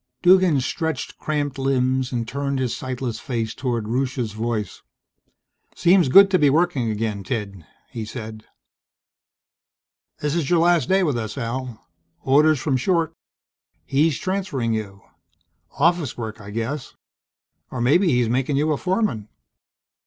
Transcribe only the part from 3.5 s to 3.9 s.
toward